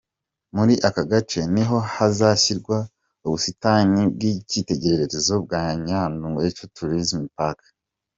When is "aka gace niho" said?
0.87-1.77